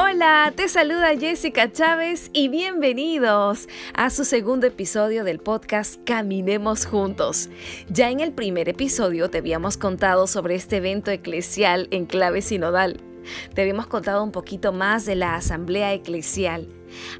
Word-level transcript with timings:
Hola, 0.00 0.52
te 0.54 0.68
saluda 0.68 1.16
Jessica 1.18 1.72
Chávez 1.72 2.30
y 2.32 2.46
bienvenidos 2.48 3.68
a 3.94 4.10
su 4.10 4.24
segundo 4.24 4.68
episodio 4.68 5.24
del 5.24 5.40
podcast 5.40 5.96
Caminemos 6.04 6.86
Juntos. 6.86 7.48
Ya 7.88 8.08
en 8.08 8.20
el 8.20 8.30
primer 8.30 8.68
episodio 8.68 9.28
te 9.28 9.38
habíamos 9.38 9.76
contado 9.76 10.28
sobre 10.28 10.54
este 10.54 10.76
evento 10.76 11.10
eclesial 11.10 11.88
en 11.90 12.06
clave 12.06 12.42
sinodal. 12.42 13.00
Te 13.54 13.62
habíamos 13.62 13.88
contado 13.88 14.22
un 14.22 14.30
poquito 14.30 14.72
más 14.72 15.04
de 15.04 15.16
la 15.16 15.34
asamblea 15.34 15.92
eclesial. 15.92 16.68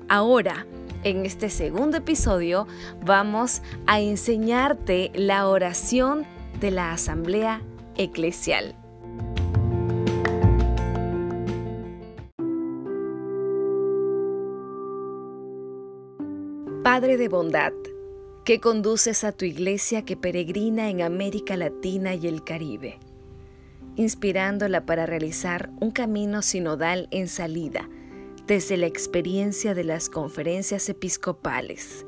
Ahora, 0.09 0.65
en 1.03 1.27
este 1.27 1.51
segundo 1.51 1.97
episodio, 1.97 2.69
vamos 3.05 3.61
a 3.89 3.99
enseñarte 3.99 5.11
la 5.17 5.49
oración 5.49 6.27
de 6.61 6.71
la 6.71 6.93
asamblea 6.93 7.61
eclesial. 7.97 8.77
Padre 16.83 17.17
de 17.17 17.29
bondad, 17.29 17.73
que 18.45 18.61
conduces 18.61 19.25
a 19.25 19.33
tu 19.33 19.45
iglesia 19.45 20.05
que 20.05 20.17
peregrina 20.17 20.91
en 20.91 21.03
América 21.03 21.57
Latina 21.57 22.15
y 22.15 22.29
el 22.29 22.45
Caribe, 22.45 23.01
inspirándola 23.97 24.87
para 24.87 25.05
realizar 25.05 25.71
un 25.81 25.91
camino 25.91 26.41
sinodal 26.41 27.09
en 27.11 27.27
salida 27.27 27.91
desde 28.47 28.77
la 28.77 28.87
experiencia 28.87 29.75
de 29.75 29.83
las 29.83 30.09
conferencias 30.09 30.89
episcopales. 30.89 32.07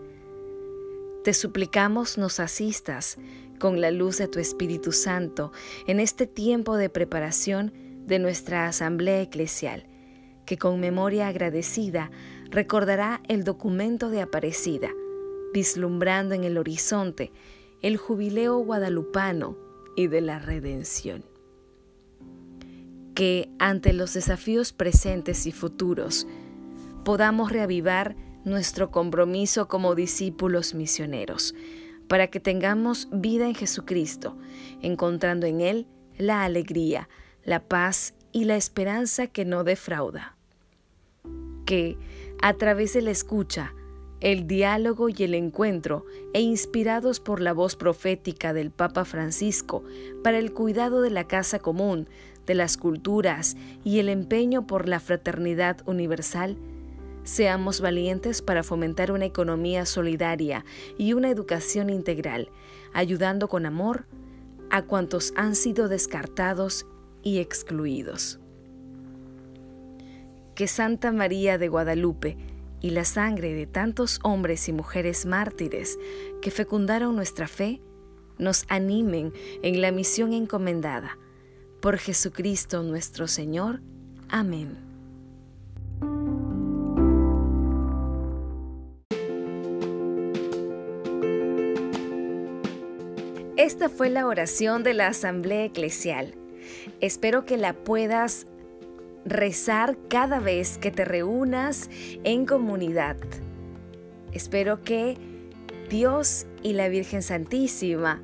Te 1.25 1.35
suplicamos 1.35 2.17
nos 2.17 2.39
asistas 2.39 3.19
con 3.59 3.81
la 3.81 3.91
luz 3.91 4.19
de 4.19 4.29
tu 4.29 4.39
Espíritu 4.39 4.93
Santo 4.93 5.51
en 5.89 5.99
este 5.99 6.29
tiempo 6.29 6.77
de 6.77 6.89
preparación 6.89 7.73
de 8.07 8.21
nuestra 8.21 8.69
asamblea 8.69 9.21
eclesial, 9.21 9.90
que 10.51 10.59
con 10.59 10.81
memoria 10.81 11.29
agradecida 11.29 12.11
recordará 12.51 13.23
el 13.29 13.45
documento 13.45 14.11
de 14.11 14.21
Aparecida, 14.21 14.91
vislumbrando 15.55 16.35
en 16.35 16.43
el 16.43 16.59
horizonte 16.59 17.31
el 17.83 17.97
jubileo 17.97 18.59
guadalupano 18.59 19.57
y 19.95 20.09
de 20.09 20.21
la 20.21 20.41
redención. 20.41 21.25
Que 23.15 23.49
ante 23.61 23.93
los 23.93 24.13
desafíos 24.13 24.73
presentes 24.73 25.47
y 25.47 25.53
futuros 25.53 26.27
podamos 27.05 27.53
reavivar 27.53 28.17
nuestro 28.45 28.91
compromiso 28.91 29.69
como 29.69 29.95
discípulos 29.95 30.75
misioneros, 30.75 31.55
para 32.09 32.27
que 32.27 32.41
tengamos 32.41 33.07
vida 33.13 33.47
en 33.47 33.55
Jesucristo, 33.55 34.37
encontrando 34.83 35.47
en 35.47 35.61
Él 35.61 35.87
la 36.19 36.43
alegría, 36.43 37.09
la 37.45 37.69
paz 37.69 38.15
y 38.33 38.47
la 38.47 38.57
esperanza 38.57 39.29
que 39.29 39.45
no 39.45 39.63
defrauda. 39.63 40.40
Que 41.71 41.97
a 42.43 42.55
través 42.55 42.95
de 42.95 43.01
la 43.01 43.13
escucha, 43.13 43.77
el 44.21 44.49
diálogo 44.49 45.09
y 45.09 45.15
el 45.23 45.35
encuentro, 45.35 46.05
e 46.33 46.41
inspirados 46.41 47.21
por 47.21 47.41
la 47.41 47.53
voz 47.53 47.77
profética 47.77 48.53
del 48.53 48.73
Papa 48.73 49.05
Francisco 49.05 49.85
para 50.25 50.41
el 50.41 50.53
cuidado 50.53 51.01
de 51.01 51.11
la 51.11 51.29
casa 51.29 51.61
común, 51.61 52.09
de 52.45 52.57
las 52.57 52.77
culturas 52.77 53.57
y 53.85 54.01
el 54.01 54.09
empeño 54.09 54.67
por 54.67 54.89
la 54.89 54.99
fraternidad 54.99 55.77
universal, 55.87 56.57
seamos 57.23 57.81
valientes 57.81 58.43
para 58.43 58.65
fomentar 58.65 59.13
una 59.13 59.27
economía 59.27 59.87
solidaria 59.87 60.65
y 60.99 61.13
una 61.13 61.31
educación 61.31 61.89
integral, 61.89 62.49
ayudando 62.93 63.47
con 63.47 63.65
amor 63.65 64.07
a 64.71 64.83
cuantos 64.83 65.33
han 65.37 65.55
sido 65.55 65.87
descartados 65.87 66.85
y 67.23 67.39
excluidos 67.39 68.40
que 70.61 70.69
Santa 70.69 71.11
María 71.11 71.57
de 71.57 71.69
Guadalupe 71.69 72.37
y 72.83 72.91
la 72.91 73.07
sangre 73.07 73.55
de 73.55 73.67
tantos 73.67 74.21
hombres 74.23 74.69
y 74.69 74.75
mujeres 74.75 75.25
mártires 75.25 75.99
que 76.43 76.51
fecundaron 76.51 77.17
nuestra 77.17 77.49
fe 77.49 77.81
nos 78.37 78.67
animen 78.69 79.33
en 79.63 79.81
la 79.81 79.91
misión 79.91 80.35
encomendada. 80.35 81.17
Por 81.81 81.97
Jesucristo 81.97 82.83
nuestro 82.83 83.27
Señor. 83.27 83.81
Amén. 84.29 84.77
Esta 93.57 93.89
fue 93.89 94.11
la 94.11 94.27
oración 94.27 94.83
de 94.83 94.93
la 94.93 95.07
Asamblea 95.07 95.65
Eclesial. 95.65 96.35
Espero 97.01 97.47
que 97.47 97.57
la 97.57 97.73
puedas 97.73 98.47
rezar 99.25 99.97
cada 100.09 100.41
vez 100.41 100.79
que 100.79 100.91
te 100.91 101.05
reúnas 101.05 101.91
en 102.25 102.47
comunidad. 102.47 103.17
Espero 104.33 104.83
que 104.83 105.17
Dios 105.89 106.47
y 106.63 106.73
la 106.73 106.89
Virgen 106.89 107.23
Santísima 107.23 108.23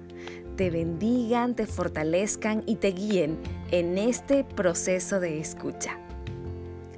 te 0.57 0.71
bendigan, 0.71 1.55
te 1.55 1.67
fortalezcan 1.67 2.62
y 2.67 2.77
te 2.77 2.89
guíen 2.93 3.39
en 3.71 3.99
este 3.99 4.45
proceso 4.45 5.21
de 5.21 5.39
escucha. 5.39 5.99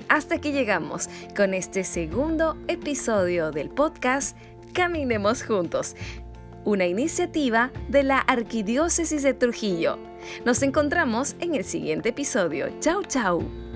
Hasta 0.09 0.37
aquí 0.37 0.53
llegamos 0.53 1.09
con 1.37 1.53
este 1.53 1.85
segundo 1.85 2.57
episodio 2.67 3.51
del 3.51 3.69
podcast 3.69 4.37
Caminemos 4.73 5.43
Juntos, 5.43 5.97
una 6.65 6.87
iniciativa 6.87 7.73
de 7.89 8.05
la 8.05 8.19
Arquidiócesis 8.19 9.23
de 9.23 9.35
Trujillo. 9.35 9.99
Nos 10.45 10.63
encontramos 10.63 11.37
en 11.41 11.55
el 11.55 11.65
siguiente 11.65 12.11
episodio. 12.11 12.69
Chau, 12.81 13.03
chau. 13.05 13.68